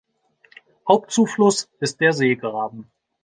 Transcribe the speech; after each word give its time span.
Hauptzufluss 0.89 1.69
ist 1.79 1.99
der 1.99 2.11
Seegraben. 2.11 2.89